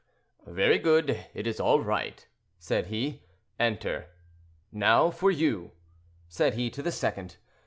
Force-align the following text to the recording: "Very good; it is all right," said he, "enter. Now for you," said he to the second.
"Very 0.47 0.79
good; 0.79 1.27
it 1.35 1.45
is 1.45 1.59
all 1.59 1.79
right," 1.81 2.27
said 2.57 2.87
he, 2.87 3.21
"enter. 3.59 4.07
Now 4.71 5.11
for 5.11 5.29
you," 5.29 5.73
said 6.27 6.55
he 6.55 6.71
to 6.71 6.81
the 6.81 6.91
second. 6.91 7.37